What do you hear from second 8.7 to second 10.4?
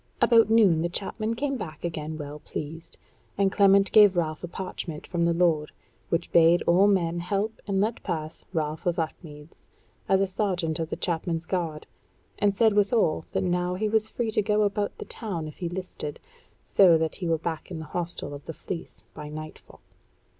of Upmeads, as a